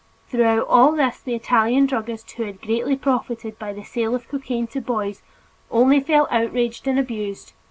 [0.29, 4.65] Through all this the Italian druggist, who had greatly profited by the sale of cocaine
[4.69, 5.21] to boys,
[5.69, 7.53] only felt outraged and abused.